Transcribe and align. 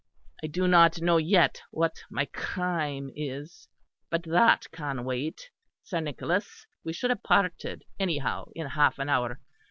I 0.43 0.47
do 0.47 0.67
not 0.67 0.99
know 0.99 1.17
yet 1.17 1.61
what 1.69 1.95
my 2.09 2.25
crime 2.33 3.11
is. 3.15 3.67
But 4.09 4.23
that 4.23 4.65
can 4.71 5.03
wait. 5.03 5.51
Sir 5.83 5.99
Nicholas, 5.99 6.65
we 6.83 6.91
should 6.91 7.11
have 7.11 7.21
parted 7.21 7.83
anyhow 7.99 8.49
in 8.55 8.65
half 8.65 8.97
an 8.97 9.09
hour. 9.09 9.39